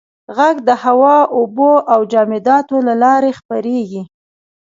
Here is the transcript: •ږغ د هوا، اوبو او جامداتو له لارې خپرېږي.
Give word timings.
•ږغ 0.35 0.55
د 0.67 0.69
هوا، 0.83 1.17
اوبو 1.37 1.71
او 1.93 1.99
جامداتو 2.13 2.77
له 2.87 2.93
لارې 3.03 3.31
خپرېږي. 3.39 4.01